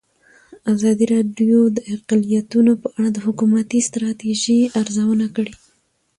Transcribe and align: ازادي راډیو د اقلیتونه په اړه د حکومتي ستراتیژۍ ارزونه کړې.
ازادي 0.73 1.05
راډیو 1.13 1.59
د 1.77 1.77
اقلیتونه 1.93 2.71
په 2.81 2.87
اړه 2.97 3.09
د 3.13 3.17
حکومتي 3.25 3.79
ستراتیژۍ 3.87 4.61
ارزونه 4.81 5.25
کړې. 5.35 5.53